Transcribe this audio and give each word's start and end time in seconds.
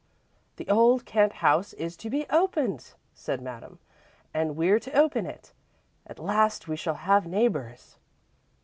"The 0.55 0.67
old 0.67 1.05
Kent 1.05 1.31
house 1.45 1.73
is 1.73 1.95
to 1.97 2.09
be 2.09 2.25
opened," 2.31 2.95
said 3.13 3.39
Madame, 3.39 3.77
"and 4.33 4.55
we're 4.55 4.79
to 4.79 4.91
open 4.93 5.27
it. 5.27 5.53
At 6.07 6.17
last 6.17 6.67
we 6.67 6.75
shall 6.75 6.95
have 7.05 7.27
neighbours!" 7.27 7.97